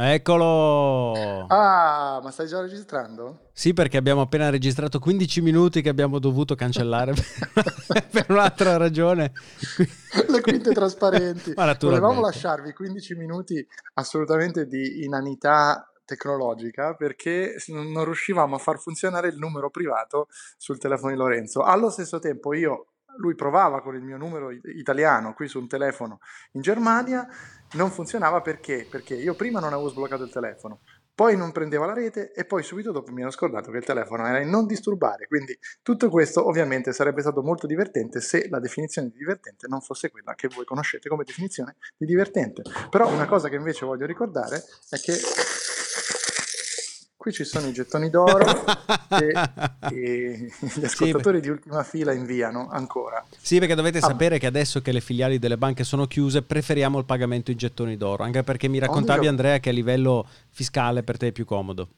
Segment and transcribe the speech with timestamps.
[0.00, 1.46] Eccolo!
[1.48, 3.48] Ah, ma stai già registrando?
[3.52, 7.14] Sì, perché abbiamo appena registrato 15 minuti che abbiamo dovuto cancellare
[8.12, 9.32] per un'altra ragione.
[10.28, 11.52] Le quinte trasparenti.
[11.80, 19.36] Volevamo lasciarvi 15 minuti assolutamente di inanità tecnologica perché non riuscivamo a far funzionare il
[19.36, 21.62] numero privato sul telefono di Lorenzo.
[21.62, 22.86] Allo stesso tempo io
[23.18, 26.20] lui provava con il mio numero italiano qui su un telefono
[26.52, 27.26] in Germania,
[27.72, 28.86] non funzionava perché?
[28.90, 30.80] Perché io prima non avevo sbloccato il telefono,
[31.18, 34.24] poi non prendeva la rete e poi subito dopo mi ero scordato che il telefono
[34.24, 35.26] era in non disturbare.
[35.26, 40.10] Quindi tutto questo ovviamente sarebbe stato molto divertente se la definizione di divertente non fosse
[40.10, 42.62] quella che voi conoscete come definizione di divertente.
[42.88, 45.14] Però una cosa che invece voglio ricordare è che
[47.28, 48.44] qui ci sono i gettoni d'oro
[49.08, 49.32] che,
[49.88, 53.24] che gli ascoltatori sì, di ultima fila inviano ancora.
[53.40, 54.02] Sì, perché dovete ah.
[54.02, 57.96] sapere che adesso che le filiali delle banche sono chiuse, preferiamo il pagamento in gettoni
[57.96, 61.88] d'oro, anche perché mi raccontavi Andrea che a livello fiscale per te è più comodo.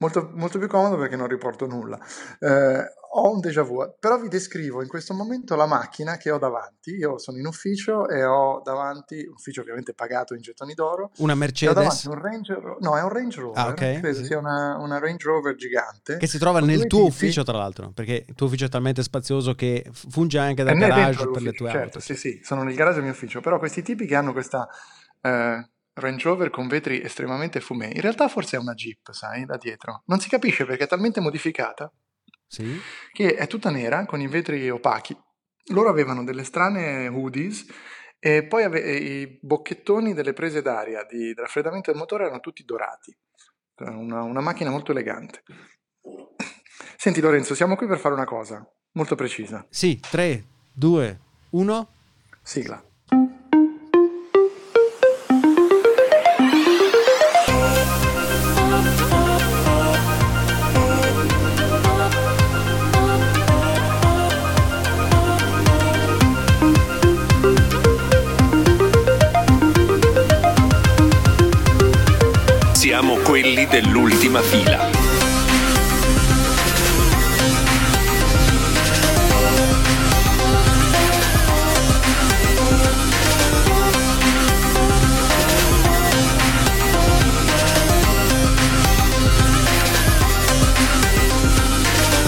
[0.00, 1.98] Molto, molto più comodo perché non riporto nulla.
[2.38, 6.38] Eh, ho un déjà vu, però vi descrivo in questo momento la macchina che ho
[6.38, 6.90] davanti.
[6.90, 11.10] Io sono in ufficio e ho davanti, ufficio ovviamente pagato in gettoni d'oro.
[11.16, 12.04] Una Mercedes?
[12.04, 13.58] un Range, no, è un Range Rover.
[13.58, 13.98] Ah, okay.
[13.98, 14.24] Credo sì.
[14.26, 16.16] sia una, una, Range Rover gigante.
[16.18, 17.10] Che si trova nel tuo tipi.
[17.10, 21.28] ufficio, tra l'altro, perché il tuo ufficio è talmente spazioso che funge anche da garage
[21.28, 22.00] per le tue certo, auto.
[22.00, 24.68] Sì, sì, sono nel garage del mio ufficio, però questi tipi che hanno questa...
[25.22, 25.68] Eh,
[25.98, 27.94] Range Rover con vetri estremamente fumei.
[27.94, 30.02] In realtà forse è una Jeep, sai, da dietro.
[30.06, 31.92] Non si capisce perché è talmente modificata
[32.46, 32.80] sì.
[33.12, 35.16] che è tutta nera con i vetri opachi.
[35.72, 37.66] Loro avevano delle strane hoodies
[38.18, 43.16] e poi ave- i bocchettoni delle prese d'aria di raffreddamento del motore erano tutti dorati.
[43.80, 45.42] Una, una macchina molto elegante.
[46.96, 49.64] Senti Lorenzo, siamo qui per fare una cosa molto precisa.
[49.70, 51.92] Sì, 3, 2, 1.
[52.42, 52.87] Sigla.
[73.22, 74.90] Quelli dell'ultima fila.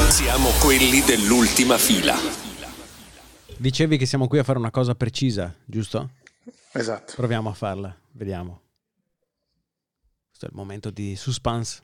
[0.08, 2.14] Siamo quelli dell'ultima fila.
[3.56, 6.10] Dicevi che siamo qui a fare una cosa precisa, giusto?
[6.70, 7.14] Esatto.
[7.16, 8.69] Proviamo a farla, vediamo.
[10.40, 11.82] Questo è il momento di suspense.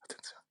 [0.00, 0.42] Attenzione.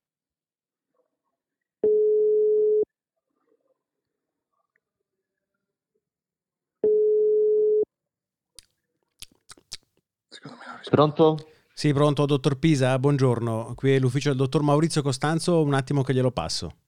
[10.90, 11.38] Pronto?
[11.72, 13.72] Sì, pronto, dottor Pisa, buongiorno.
[13.74, 16.81] Qui è l'ufficio del dottor Maurizio Costanzo, un attimo che glielo passo.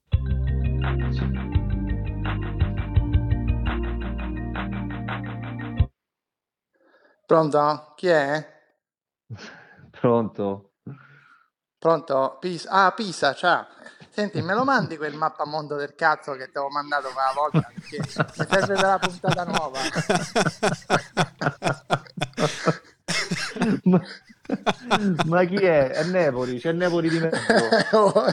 [7.27, 7.93] Pronto?
[7.97, 8.47] Chi è?
[9.91, 10.73] Pronto?
[11.79, 12.37] Pronto?
[12.39, 12.71] Pisa.
[12.71, 13.67] Ah, Pisa, ciao.
[14.11, 17.69] Senti, me lo mandi quel mappamondo del cazzo che ti ho mandato quella volta?
[17.75, 18.09] Perché mi
[18.47, 19.81] serve per la puntata nuova.
[23.85, 24.01] ma,
[25.27, 25.89] ma, chi è?
[25.89, 27.39] È Nepoli, c'è Nepoli di mezzo.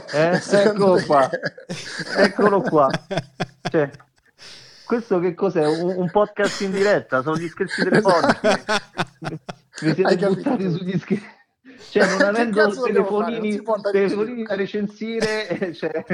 [0.12, 0.40] Eh?
[0.50, 1.28] Eccolo qua.
[2.16, 2.88] Eccolo qua.
[3.70, 3.90] Cioè,
[4.92, 5.66] questo che cos'è?
[5.66, 7.22] Un, un, podcast in diretta?
[7.22, 8.40] Sono gli scherzi telefonici.
[9.80, 11.40] Mi siete buttati sugli scherzi.
[11.92, 16.04] Cioè, non avendo telefonini, telefonini da recensire, cioè,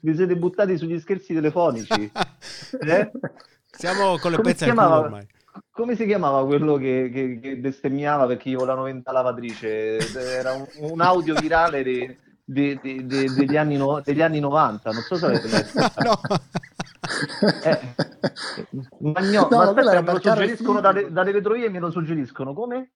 [0.00, 2.10] vi siete buttati sugli scherzi telefonici.
[2.80, 3.10] Eh?
[3.68, 5.26] Siamo con le come pezze chiamava, ormai.
[5.72, 9.98] Come si chiamava quello che, che, che bestemmiava perché io la noventa lavatrice?
[9.98, 12.16] Era un, un audio virale di,
[12.52, 15.78] di, di, degli, anni no, degli, anni 90, non so se avete letto.
[16.02, 16.20] no.
[17.62, 17.94] Eh,
[18.98, 22.92] Magno- no, ma aspetta, me lo suggeriscono dalle, dalle vetrovie me lo suggeriscono come?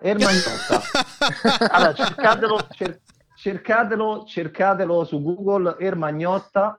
[0.00, 0.80] Ermagnotta.
[1.72, 3.00] allora, cercatelo, cer-
[3.34, 6.78] cercatelo, cercatelo su Google Ermagnotta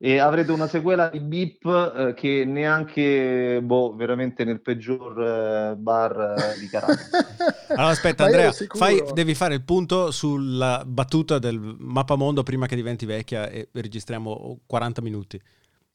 [0.00, 6.36] e avrete una sequela di Beep eh, che neanche, boh, veramente nel peggior eh, bar
[6.38, 7.10] eh, di Caracas.
[7.68, 13.04] Allora aspetta Andrea, fai, devi fare il punto sulla battuta del mappamondo prima che diventi
[13.04, 15.40] vecchia e registriamo 40 minuti.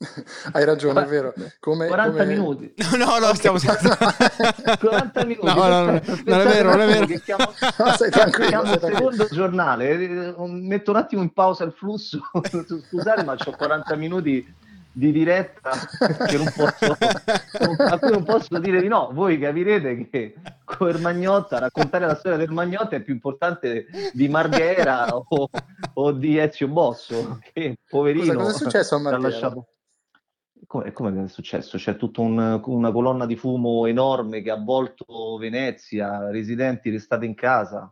[0.51, 1.33] Hai ragione, è vero.
[1.59, 2.25] Come, 40 come...
[2.33, 2.73] minuti.
[2.97, 5.45] No, no, stiamo 40 minuti.
[5.45, 7.05] No, no, no, non è vero, non è vero.
[7.23, 7.45] Chiamo,
[7.77, 8.47] no, tranquillo.
[8.47, 12.21] Chiamo il secondo giornale, metto un attimo in pausa il flusso.
[12.89, 14.61] Scusate, ma ho 40 minuti
[14.95, 15.71] di diretta
[16.27, 16.95] che non posso,
[17.77, 19.09] a cui non posso dire di no.
[19.11, 25.07] Voi capirete che con Ermagnotta, raccontare la storia del Magnotta è più importante di Marghera
[25.15, 25.49] o,
[25.93, 28.33] o di Ezio Bosso, che poverino.
[28.33, 29.53] Cosa, cosa è successo a Marghera?
[30.67, 31.77] Come, come è successo?
[31.77, 37.35] C'è tutta un, una colonna di fumo enorme che ha avvolto Venezia, residenti restate in
[37.35, 37.91] casa.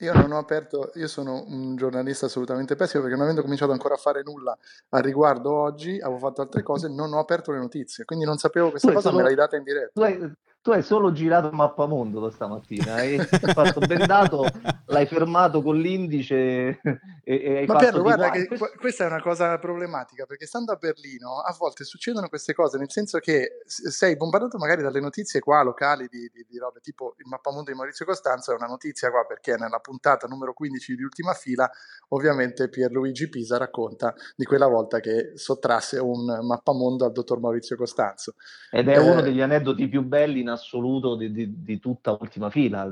[0.00, 3.94] Io non ho aperto, io sono un giornalista assolutamente pessimo perché non avendo cominciato ancora
[3.94, 4.56] a fare nulla
[4.90, 8.68] al riguardo oggi, avevo fatto altre cose, non ho aperto le notizie, quindi non sapevo
[8.68, 9.92] questa cosa, solo, me l'hai data in diretta.
[9.94, 14.44] Tu hai, tu hai solo girato mappamondo stamattina, hai fatto bendato,
[14.86, 16.78] l'hai fermato con l'indice
[17.28, 20.70] e, e hai Ma fatto Piero, guarda che questa è una cosa problematica, perché stando
[20.70, 25.40] a Berlino a volte succedono queste cose, nel senso che sei bombardato magari dalle notizie
[25.40, 29.10] qua locali di, di, di robe, tipo il mappamondo di Maurizio Costanzo è una notizia
[29.10, 31.68] qua perché nella puntata numero 15 di Ultima Fila,
[32.10, 38.34] ovviamente Pierluigi Pisa racconta di quella volta che sottrasse un mappamondo al dottor Maurizio Costanzo.
[38.70, 42.50] Ed è eh, uno degli aneddoti più belli in assoluto di, di, di tutta ultima
[42.50, 42.84] fila,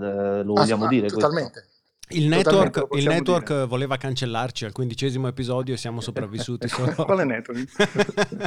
[0.43, 1.07] lo vogliamo ah, dire.
[1.07, 1.61] Totalmente.
[1.61, 1.74] Questo.
[2.11, 6.93] Il network, il network voleva cancellarci al quindicesimo episodio e siamo sopravvissuti solo.
[6.93, 7.65] Quale network?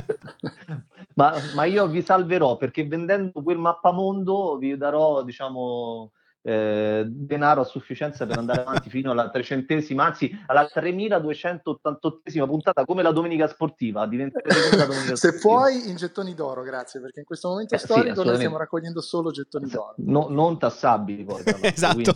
[1.16, 6.12] ma, ma, io vi salverò perché vendendo quel mappamondo vi darò, diciamo,
[6.48, 13.04] eh, denaro a sufficienza per andare avanti fino alla trecentesima, anzi alla 3288esima puntata come
[13.04, 14.00] la domenica sportiva.
[14.00, 14.40] la domenica
[15.18, 15.40] Se sportiva.
[15.42, 19.02] puoi in gettoni d'oro, grazie, perché in questo momento eh, storico sì, noi stiamo raccogliendo
[19.02, 19.96] solo gettoni d'oro.
[19.98, 21.44] No, non tassabili poi.
[21.64, 22.14] esatto.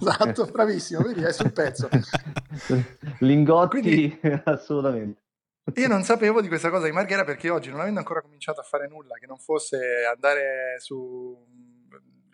[0.00, 1.88] esatto, bravissimo, vedi, è sul pezzo.
[3.20, 5.20] Lingotti, Quindi, assolutamente.
[5.74, 8.64] Io non sapevo di questa cosa di Marghera perché oggi, non avendo ancora cominciato a
[8.64, 9.78] fare nulla, che non fosse
[10.12, 11.38] andare su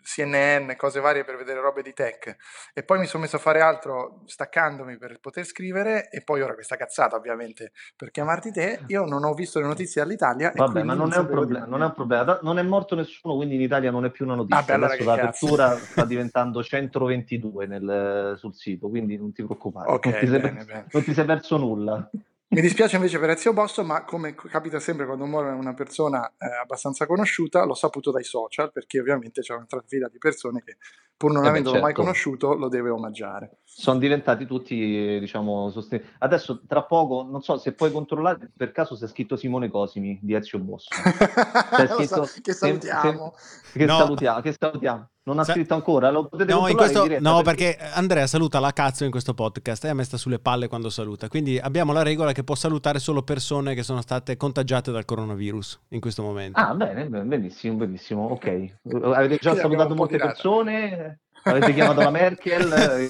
[0.07, 2.37] CNN, cose varie per vedere robe di tech
[2.73, 6.53] e poi mi sono messo a fare altro staccandomi per poter scrivere e poi ora
[6.53, 10.53] questa cazzata ovviamente per chiamarti te, io non ho visto le notizie all'Italia.
[10.55, 13.55] Vabbè, ma non, non, è problema, non, è un problema, non è morto nessuno, quindi
[13.55, 14.75] in Italia non è più una notizia.
[14.75, 20.19] Ah, Adesso l'apertura sta diventando 122 nel, sul sito, quindi non ti preoccupare, okay, non,
[20.21, 22.09] ti bene, sei, non ti sei perso nulla.
[22.49, 26.45] Mi dispiace invece per Ezio Bosso, ma come capita sempre quando muore una persona eh,
[26.61, 30.77] abbastanza conosciuta, l'ho saputo dai social, perché ovviamente c'è un'altra fila di persone che,
[31.17, 31.85] pur non eh avendolo certo.
[31.85, 33.57] mai conosciuto, lo deve omaggiare.
[33.65, 36.13] Sono diventati tutti, diciamo, sostenibili.
[36.19, 40.17] Adesso, tra poco, non so se puoi controllare, per caso si è scritto Simone Cosimi
[40.21, 40.87] di Ezio Bosso.
[40.95, 43.33] Scritto, che salutiamo.
[43.35, 43.97] Se, se, che, no.
[43.97, 45.09] salutiamo che salutiamo.
[45.27, 47.75] Non ha Sa- scritto ancora, lo potete no, questo, no perché...
[47.75, 47.91] perché...
[47.95, 51.27] Andrea saluta la cazzo in questo podcast e a me sta sulle palle quando saluta.
[51.27, 55.81] Quindi abbiamo la regola che può salutare solo persone che sono state contagiate dal coronavirus
[55.89, 56.57] in questo momento.
[56.57, 58.27] Ah, bene, benissimo, benissimo.
[58.27, 58.75] Ok.
[59.03, 61.19] Avete già salutato molte persone?
[61.43, 63.09] Avete chiamato la Merkel?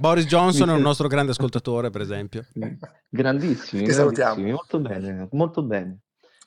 [0.00, 2.44] Boris Johnson è un nostro grande ascoltatore, per esempio.
[3.08, 5.98] Grandissimi, grandissimi molto bene, molto bene.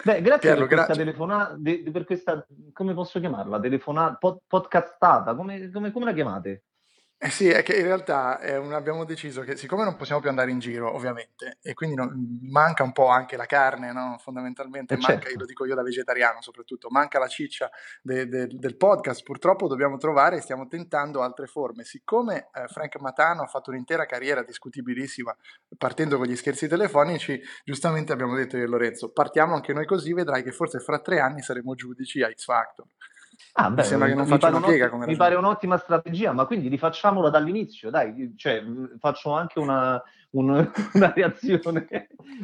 [0.04, 1.58] Beh, grazie Piero, per questa telefonata,
[1.92, 3.60] per questa, come posso chiamarla?
[3.60, 6.64] Telefonata, pod, podcastata, come, come, come la chiamate?
[7.24, 10.50] Eh sì, è che in realtà eh, abbiamo deciso che siccome non possiamo più andare
[10.50, 14.18] in giro, ovviamente, e quindi non, manca un po' anche la carne, no?
[14.20, 15.38] fondamentalmente, eh manca, certo.
[15.38, 17.70] lo dico io da vegetariano soprattutto, manca la ciccia
[18.02, 21.84] de, de, del podcast, purtroppo dobbiamo trovare, stiamo tentando altre forme.
[21.84, 25.38] Siccome eh, Frank Matano ha fatto un'intera carriera discutibilissima
[25.78, 30.12] partendo con gli scherzi telefonici, giustamente abbiamo detto io e Lorenzo, partiamo anche noi così,
[30.12, 32.88] vedrai che forse fra tre anni saremo giudici a X Factor.
[33.54, 36.46] Ah, beh, mi sembra che non faccia una piega come Mi pare un'ottima strategia, ma
[36.46, 38.64] quindi rifacciamola dall'inizio, dai, cioè,
[38.98, 40.02] faccio anche una,
[40.32, 41.88] un, una reazione,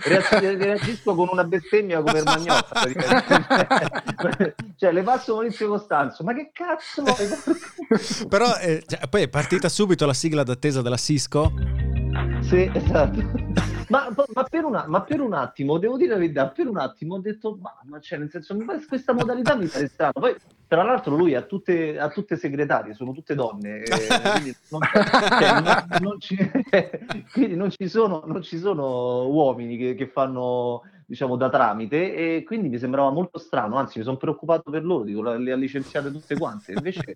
[0.03, 2.81] reagisco con una bestemmia come Magnotta,
[4.75, 7.03] cioè le passo Maurizio Costanzo, ma che cazzo
[8.27, 11.53] Però eh, cioè, poi è partita subito la sigla d'attesa della Cisco?
[12.41, 13.76] Sì, esatto.
[13.89, 17.15] Ma, ma, per una, ma, per un attimo, devo dire la verità, per un attimo
[17.15, 18.55] ho detto, ma, ma cioè, nel senso,
[18.87, 20.13] questa modalità mi pare strano.
[20.13, 20.35] Poi,
[20.67, 25.61] tra l'altro, lui ha tutte, ha tutte segretarie, sono tutte donne, eh, quindi, non, cioè,
[25.61, 26.35] non, non ci,
[27.31, 32.43] quindi non, ci, sono, non ci sono uomini che, che fanno diciamo da tramite e
[32.43, 36.11] quindi mi sembrava molto strano, anzi mi sono preoccupato per loro, dico, le ha licenziate
[36.11, 37.15] tutte quante, invece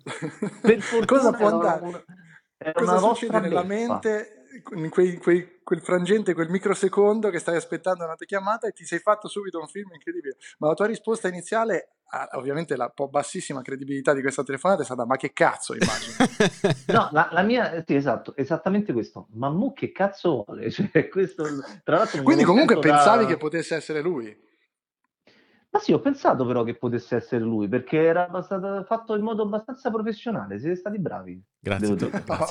[0.62, 1.84] per fortuna cosa può andare?
[1.84, 4.41] Una, cosa succede nella mente
[4.74, 8.98] in quei, quei, quel frangente, quel microsecondo che stai aspettando una chiamata e ti sei
[8.98, 10.36] fatto subito un film incredibile.
[10.58, 11.92] Ma la tua risposta iniziale,
[12.32, 16.16] ovviamente la po' bassissima credibilità di questa telefonata è stata ma che cazzo immagino.
[16.92, 19.28] no, la, la, mia, sì esatto, esattamente questo.
[19.32, 20.70] Ma mu che cazzo vuole?
[20.70, 21.44] Cioè, questo,
[21.84, 23.30] tra l'altro Quindi comunque pensavi da...
[23.30, 24.50] che potesse essere lui?
[25.72, 29.44] Ma sì, ho pensato però che potesse essere lui, perché era stato fatto in modo
[29.44, 31.42] abbastanza professionale, siete stati bravi.
[31.58, 31.88] Grazie.
[31.88, 31.96] No,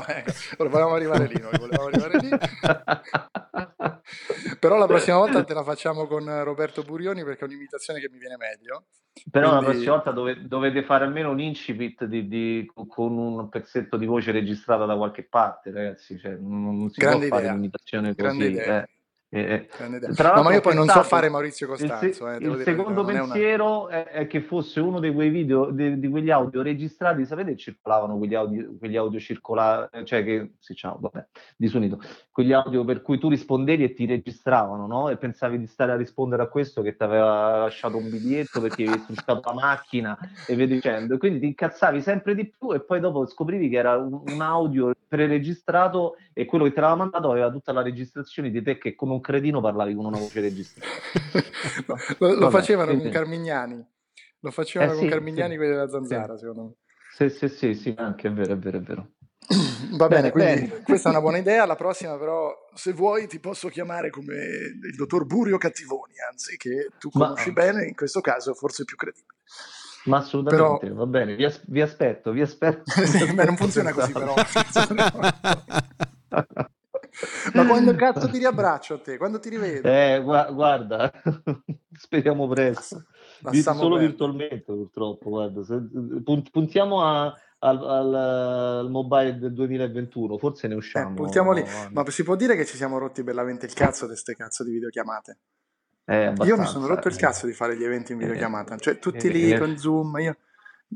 [0.08, 2.30] ecco, volevamo arrivare lì, noi volevamo arrivare lì.
[4.60, 8.18] però la prossima volta te la facciamo con Roberto Burioni perché è un'imitazione che mi
[8.18, 8.86] viene meglio.
[9.30, 9.66] Però Quindi...
[9.66, 14.08] la prossima volta dove, dovete fare almeno un incipit di, di, con un pezzetto di
[14.08, 16.18] voce registrata da qualche parte, ragazzi.
[16.18, 17.40] Cioè, non, non si Grande può idea.
[17.40, 18.22] fare un'imitazione così.
[18.22, 18.82] Grande idea.
[18.82, 18.90] Eh.
[19.33, 22.05] Eh, eh no, ma io poi non so fare Maurizio Costanzo.
[22.05, 24.03] Il, se- eh, il secondo pensiero una...
[24.03, 28.17] è, è, che fosse uno di quei video, di, di, quegli audio registrati, sapete, circolavano
[28.17, 33.19] quegli audio, quegli audio circolari, cioè che, sì, ciao, vabbè, disunito, quegli audio per cui
[33.19, 35.07] tu rispondevi e ti registravano, no?
[35.07, 38.83] E pensavi di stare a rispondere a questo che ti aveva lasciato un biglietto perché
[38.83, 41.17] avevi sfruttato la macchina e via dicendo.
[41.17, 44.91] Quindi ti incazzavi sempre di più e poi dopo scoprivi che era un, un audio
[45.07, 49.13] preregistrato e quello che ti aveva mandato aveva tutta la registrazione di te che come
[49.13, 50.88] un cretino parlavi con una voce registrata.
[52.18, 53.86] lo, lo facevano con Carmignani.
[54.40, 56.40] Lo facevano eh, con sì, Carmignani sì, quelli della Zanzara, sì.
[56.40, 56.74] secondo me.
[57.13, 59.12] Sì, sì, sì, sì, anche è vero, è vero, è vero.
[59.98, 60.84] Va bene, quindi bene.
[60.84, 61.66] questa è una buona idea.
[61.66, 66.90] La prossima, però, se vuoi, ti posso chiamare come il dottor Burio Cattivoni, anzi, che
[67.00, 67.62] tu conosci Ma...
[67.62, 69.36] bene, in questo caso forse più credibile.
[70.06, 70.96] Ma assolutamente, però...
[70.96, 72.84] va bene, vi, as- vi, aspetto, vi aspetto.
[73.36, 74.34] Beh, non funziona così, però.
[77.53, 79.18] Ma quando cazzo ti riabbraccio a te?
[79.18, 79.88] Quando ti rivedo?
[79.88, 81.12] Eh, gu- guarda,
[81.98, 83.06] speriamo presto.
[83.63, 84.08] Solo bene.
[84.08, 85.30] virtualmente, purtroppo.
[85.30, 85.82] Guarda, se,
[86.51, 91.12] puntiamo a, al, al, al, mobile del 2021, forse ne usciamo.
[91.12, 91.63] Eh, puntiamo lì.
[91.91, 94.72] Ma si può dire che ci siamo rotti bellamente il cazzo di queste cazzo di
[94.72, 95.38] videochiamate?
[96.06, 99.00] Eh, io mi sono rotto il cazzo di fare gli eventi in eh, videochiamata, cioè
[99.00, 100.38] tutti eh, lì con Zoom, io...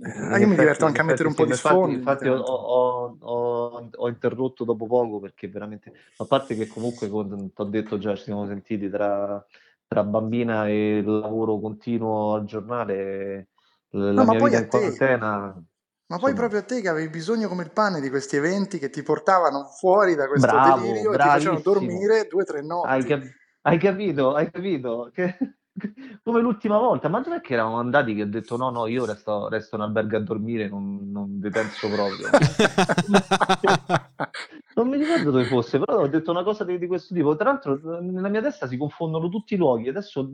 [0.01, 1.95] Eh, io mi diverto anche a mettere un po' di sfondo.
[1.95, 7.51] Infatti, ho, ho, ho, ho, interrotto dopo poco perché veramente, a parte che comunque, come
[7.53, 9.43] ti ho detto già, ci siamo sentiti tra,
[9.87, 13.47] tra bambina e il lavoro continuo al giornale,
[13.91, 15.63] la no, mia vita in quarantena.
[16.07, 18.91] Ma poi proprio a te che avevi bisogno come il pane di questi eventi che
[18.91, 22.87] ti portavano fuori da questo bravo, delirio e ti facevano dormire due o tre notti.
[22.87, 24.33] Hai, cap- hai capito?
[24.35, 25.09] Hai capito?
[25.11, 25.37] Che
[26.24, 29.50] come l'ultima volta, ma dov'è che eravamo andati che ho detto no, no, io resto,
[29.50, 32.29] resto in albergo a dormire, non, non vi penso proprio.
[34.75, 37.36] non mi ricordo dove fosse, però ho detto una cosa di, di, questo tipo.
[37.36, 40.29] Tra l'altro nella mia testa si confondono tutti i luoghi, adesso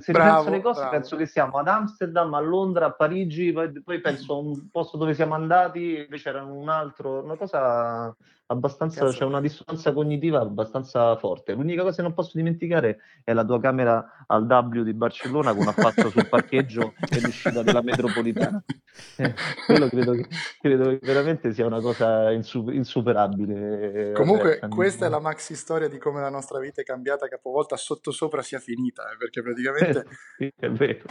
[0.00, 0.96] se bravo, penso alle cose bravo.
[0.96, 4.98] penso che siamo ad Amsterdam, a Londra, a Parigi, poi, poi penso a un posto
[4.98, 8.14] dove siamo andati, invece era un altro, una cosa
[8.46, 11.52] abbastanza, c'è una dissonanza cognitiva abbastanza forte.
[11.54, 15.66] L'unica cosa che non posso dimenticare è la tua camera al W di Barcellona con
[15.66, 18.62] affatto sul parcheggio e l'uscita della metropolitana.
[19.16, 19.34] Eh,
[19.66, 20.28] quello credo che,
[20.60, 24.12] credo che, veramente sia una cosa insu- insuperabile.
[24.12, 27.76] Comunque, Vabbè, questa è la maxi storia di come la nostra vita è cambiata capovolta
[27.76, 30.06] sotto sopra sia finita, eh, perché praticamente...
[30.38, 31.02] sì, è vero.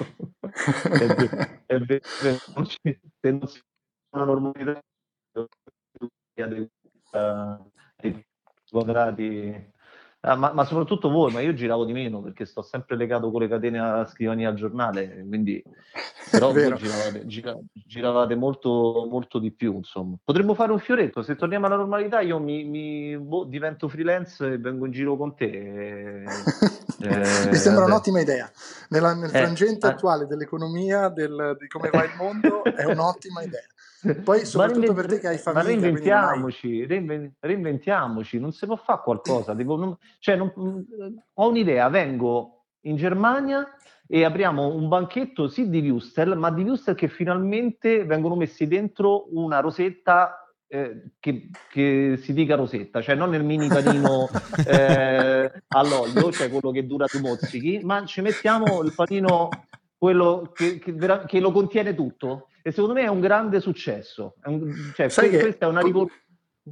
[0.48, 2.00] è vero, è vero.
[2.00, 3.62] Se non si
[4.16, 4.82] una normalità
[7.14, 8.26] eh,
[8.74, 9.72] quadrati.
[10.26, 13.42] Ah, ma, ma, soprattutto voi, ma io giravo di meno perché sto sempre legato con
[13.42, 15.62] le catene a scrivania al giornale, quindi
[16.32, 20.16] però voi giravate, gira, giravate molto, molto di più, insomma.
[20.24, 24.58] Potremmo fare un fioretto, se torniamo alla normalità io mi, mi boh, divento freelance e
[24.60, 25.46] vengo in giro con te.
[25.46, 26.24] E,
[27.04, 28.50] eh, mi sembra un'ottima idea.
[28.90, 33.42] Nella, nel eh, frangente eh, attuale dell'economia, del, di come va il mondo, è un'ottima
[33.42, 33.68] idea.
[34.24, 35.64] Poi soprattutto per te che hai famiglia.
[35.64, 36.86] Ma reinventiamoci, hai...
[36.86, 39.56] reinven- reinventiamoci, non si può fare qualcosa.
[39.64, 40.52] Tipo, non, cioè, non,
[41.34, 43.66] ho un'idea, vengo in Germania
[44.06, 49.28] e apriamo un banchetto sì di Wustel, ma di Wustel che finalmente vengono messi dentro
[49.34, 54.28] una rosetta eh, che, che, si dica rosetta, cioè non nel mini panino
[54.68, 59.50] eh, all'olio, cioè quello che dura due mozzichi, ma ci mettiamo il panino
[59.98, 60.96] quello che, che,
[61.26, 64.36] che lo contiene tutto e secondo me è un grande successo.
[64.42, 66.10] È un, cioè, Sai que- questa è una, rivol-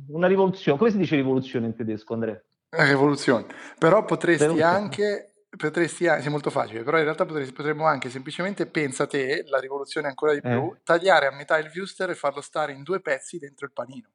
[0.08, 0.78] una, rivoluzione.
[0.78, 2.42] Come si dice rivoluzione in tedesco, Andrea?
[2.70, 3.46] Rivoluzione.
[3.78, 8.68] Però potresti anche, potresti anche, è molto facile, però in realtà potresti, potremmo anche semplicemente,
[8.68, 10.80] pensa te, la rivoluzione ancora di più, eh.
[10.82, 14.08] tagliare a metà il viewster e farlo stare in due pezzi dentro il panino.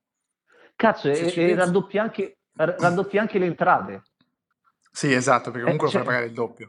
[0.75, 4.03] Cazzo, e, e raddoppi, anche, raddoppi anche le entrate.
[4.91, 6.69] Sì, esatto, perché comunque eh, cioè, lo fai pagare il doppio.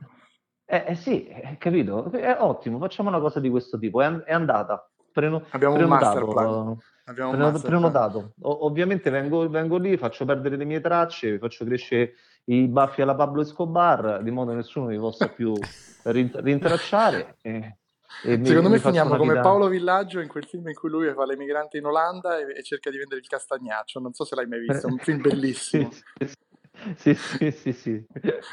[0.66, 2.12] Eh, eh sì, eh, capito?
[2.12, 4.02] È ottimo, facciamo una cosa di questo tipo.
[4.02, 4.92] È, è andata.
[5.18, 6.78] Preno, Abbiamo prenotato, un master plan.
[7.06, 7.54] Abbiamo prenotato.
[7.54, 8.34] Master prenotato.
[8.42, 12.14] O, ovviamente vengo, vengo, lì, faccio perdere le mie tracce, faccio crescere
[12.46, 15.54] i baffi alla Pablo Escobar, di modo che nessuno mi possa più
[16.06, 17.38] rintracciare.
[17.42, 17.78] E,
[18.24, 21.26] e Secondo mi, me finiamo come Paolo Villaggio in quel film in cui lui fa
[21.26, 24.00] l'emigrante in Olanda e, e cerca di vendere il castagnaccio.
[24.00, 25.90] Non so se l'hai mai visto, è un film bellissimo.
[26.14, 26.47] sì, sì, Sì,
[26.96, 27.14] sì,
[27.52, 28.06] sì, sì.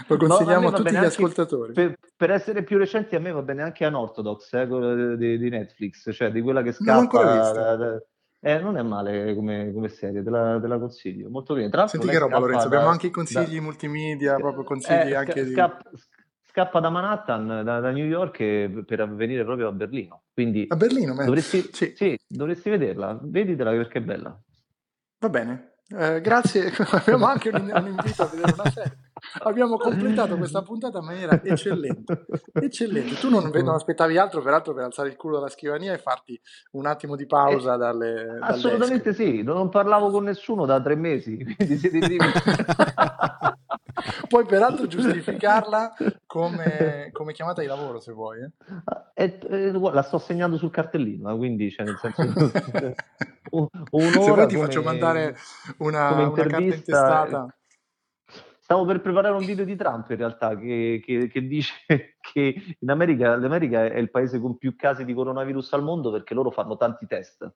[0.08, 1.72] Lo consigliamo no, a, a tutti gli ascoltatori.
[1.72, 6.12] Per, per, essere più recenti, a me va bene anche Unorthodox, eh, di, di, Netflix,
[6.12, 7.52] cioè di quella che scappa.
[7.52, 8.02] Da, da,
[8.40, 11.30] eh, non è male come, come serie, te la, te la, consiglio.
[11.30, 11.70] Molto bene.
[11.70, 15.46] Tra Senti che roba, Lorenzo, da, abbiamo anche i consigli multimedia, proprio consigli eh, anche
[15.46, 15.98] sca- di...
[16.46, 20.24] Scappa da Manhattan, da, da, New York per venire proprio a Berlino.
[20.32, 21.94] Quindi a Berlino, dovresti, sì.
[21.96, 24.40] sì, dovresti vederla, veditela perché è bella.
[25.18, 28.98] Va bene, eh, grazie, abbiamo anche un, un, invito a vedere una serie.
[29.42, 32.26] Abbiamo completato questa puntata in maniera eccellente.
[32.52, 33.14] Eccellente.
[33.16, 36.38] Tu non, non, aspettavi altro, peraltro, per alzare il culo dalla scrivania e farti
[36.72, 38.38] un attimo di pausa eh, dalle.
[38.40, 41.98] Assolutamente sì, non parlavo con nessuno da tre mesi, quindi siete.
[44.28, 45.94] Puoi peraltro giustificarla
[46.26, 48.40] come, come, chiamata di lavoro se vuoi.
[48.42, 48.50] Eh?
[49.14, 52.22] E, e, la sto segnando sul cartellino, quindi cioè, nel senso,
[53.54, 55.36] se vuoi ti come, faccio mandare
[55.78, 57.58] una, una carta intestata.
[58.58, 61.74] Stavo per preparare un video di Trump in realtà che, che, che dice
[62.20, 66.32] che in America, l'America è il paese con più casi di coronavirus al mondo perché
[66.32, 67.52] loro fanno tanti test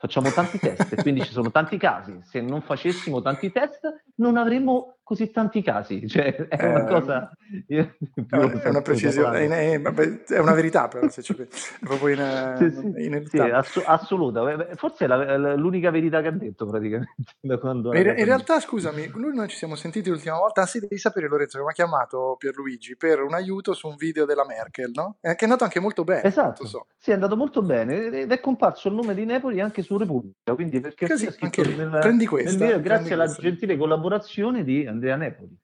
[0.00, 2.18] facciamo tanti test, quindi ci sono tanti casi.
[2.22, 6.06] Se non facessimo tanti test, non avremmo così tanti casi.
[6.10, 7.32] Cioè, è una eh, cosa.
[7.66, 11.74] È una precisione, è, è, una verità, però, se ci pensi.
[11.80, 14.74] Proprio in, sì, sì, in sì, ass- assoluta.
[14.76, 17.14] Forse è la, l'unica verità che ha detto praticamente.
[17.42, 20.62] Da quando in, in realtà, scusami, noi non ci siamo sentiti l'ultima volta.
[20.62, 23.96] Ah, sì, devi sapere, Lorenzo, che mi ha chiamato Pierluigi per un aiuto su un
[23.96, 25.16] video della Merkel, no?
[25.20, 26.22] Che è andato anche molto bene.
[26.22, 26.66] Esatto.
[26.66, 26.86] So.
[26.98, 30.54] Sì, è andato molto bene ed è comparso il nome di Nepoli anche su Repubblica,
[30.54, 33.42] quindi perché Così, anche nel, prendi video, grazie alla questa.
[33.42, 35.58] gentile collaborazione di Andrea Nepoli.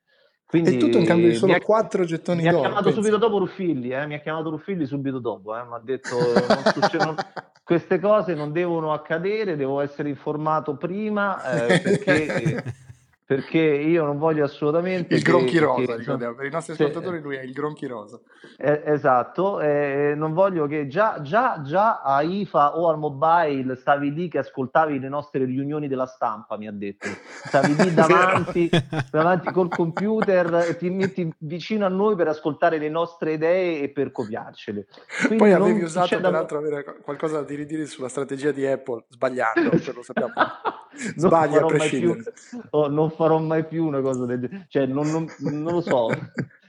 [0.47, 2.59] Quindi, è tutto in cambio di solo ha, 4 gettoni mi d'oro.
[2.59, 3.01] Mi ha chiamato penso.
[3.01, 4.07] subito dopo Ruffilli, eh?
[4.07, 5.65] mi ha chiamato Ruffilli subito dopo, eh?
[5.65, 6.17] mi ha detto
[6.49, 7.15] non succedono,
[7.65, 12.63] queste cose non devono accadere, devo essere informato prima eh, perché
[13.27, 15.17] perché io non voglio assolutamente...
[15.17, 18.21] Il che, Gronchi Rosa, che, ricordiamo, per i nostri ascoltatori lui è il Gronchi Rosa.
[18.57, 24.13] Eh, esatto, eh, non voglio che già, già, già a IFA o al mobile stavi
[24.13, 27.09] lì che ascoltavi le nostre riunioni della stampa, mi ha detto.
[27.47, 28.71] Stavi lì davanti,
[29.11, 34.13] davanti col computer ti metti vicino a noi per ascoltare le nostre idee e per
[34.13, 34.87] copiarcele.
[35.19, 36.67] Quindi Poi avevi usato peraltro da...
[36.67, 40.33] avere qualcosa da ridire sulla strategia di Apple, sbagliando, lo sappiamo.
[41.17, 42.33] Sbaglia a prescindere.
[42.71, 44.67] Oh, non farò mai più una cosa del genere.
[44.69, 46.09] Cioè, non, non, non lo so.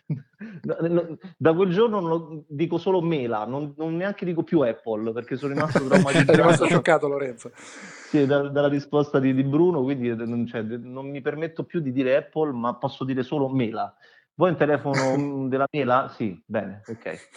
[1.38, 5.54] da quel giorno lo, dico solo mela, non, non, neanche dico più Apple perché sono
[5.54, 6.32] rimasto traumatizzato.
[6.32, 7.52] rimasto scioccato Lorenzo.
[7.54, 11.92] Sì, da, dalla risposta di, di Bruno, quindi non, cioè, non, mi permetto più di
[11.92, 13.94] dire Apple, ma posso dire solo mela.
[14.36, 16.12] Vuoi un telefono della mela?
[16.16, 17.30] Sì, bene, ok.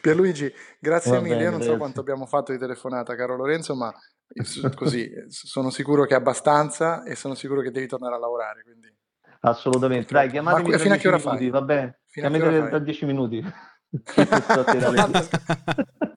[0.00, 1.36] Pierluigi, grazie Va mille.
[1.36, 3.92] Bene, Io non so quanto abbiamo fatto di telefonata, caro Lorenzo, ma
[4.74, 8.62] così sono sicuro che è abbastanza e sono sicuro che devi tornare a lavorare.
[8.62, 8.92] Quindi...
[9.40, 11.50] Assolutamente, dai, chiamatemi Ma fino a che ora minuti, fai?
[11.50, 13.44] Va bene, chiamatemi tra dieci minuti.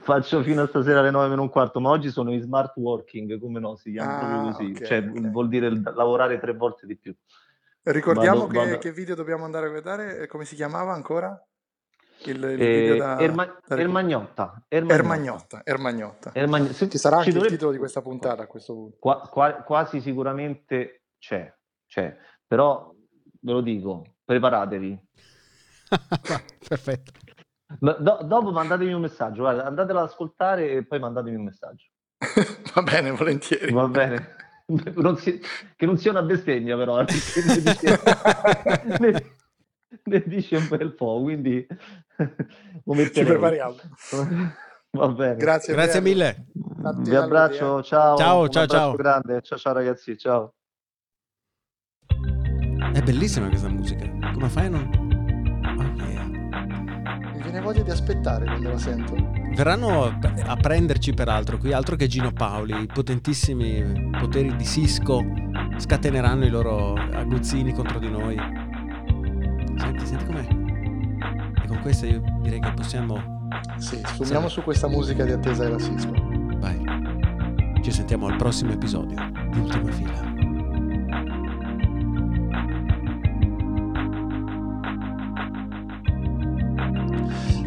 [0.00, 3.38] Faccio fino a stasera alle 9 meno un quarto, ma oggi sono in smart working,
[3.38, 5.30] come no, si chiama ah, proprio così, okay, cioè okay.
[5.30, 7.14] vuol dire lavorare tre volte di più.
[7.82, 8.78] Ricordiamo vado, che, vado.
[8.78, 11.40] che, video dobbiamo andare a vedere, come si chiamava ancora?
[12.24, 13.78] Il, il eh, da, Erma, da...
[13.78, 15.62] Ermagnotta, Ermagnotta.
[15.64, 16.72] Ermagnotta, Ermagnotta.
[16.72, 17.52] Se, ci sarà anche dovrebbe...
[17.52, 18.96] il titolo di questa puntata a questo punto.
[18.98, 21.52] Qua, qua, quasi sicuramente c'è,
[21.86, 22.92] c'è, però
[23.40, 25.00] ve lo dico, preparatevi.
[26.68, 27.12] Perfetto.
[27.78, 31.86] Do, dopo mandatemi un messaggio, guarda, andatelo ad ascoltare e poi mandatemi un messaggio.
[32.74, 33.72] Va bene, volentieri.
[33.72, 34.36] Va bene.
[34.96, 35.40] Non si,
[35.76, 37.02] che non sia una bestemmia però.
[40.04, 41.66] ne dice un bel po', quindi
[43.12, 43.76] ci prepariamo.
[44.90, 45.36] Va bene.
[45.36, 46.46] Grazie, Grazie mille.
[47.00, 48.16] Vi abbraccio, ciao.
[48.16, 48.94] Ciao, ciao, ciao.
[48.94, 49.42] grande.
[49.42, 50.54] Ciao, ciao ragazzi, ciao.
[52.92, 54.08] È bellissima questa musica.
[54.32, 54.90] Come fai a non...
[55.78, 56.24] Oh yeah.
[56.24, 59.14] Mi viene voglia di aspettare quando la sento.
[59.54, 65.22] Verranno a prenderci peraltro qui, altro che Gino Paoli, i potentissimi poteri di Cisco
[65.76, 68.36] scateneranno i loro aguzzini contro di noi.
[69.78, 70.46] Senti, senti com'è.
[71.62, 73.36] E con questa io direi che possiamo...
[73.78, 76.12] Sì, sfumiamo su questa musica di attesa della Cisco.
[76.58, 76.84] Vai.
[77.82, 79.16] Ci sentiamo al prossimo episodio
[79.50, 80.26] di Ultima Fila.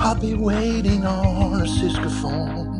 [0.03, 2.79] I'll be waiting on a Cisco phone.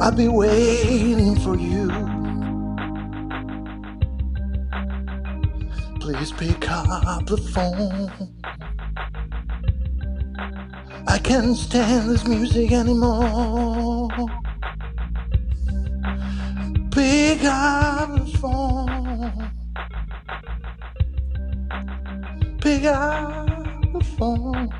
[0.00, 2.19] I'll be waiting for you.
[6.00, 8.34] Please pick up the phone.
[11.06, 14.08] I can't stand this music anymore.
[16.90, 19.52] Pick up the phone.
[22.60, 23.46] Pick up
[23.92, 24.79] the phone.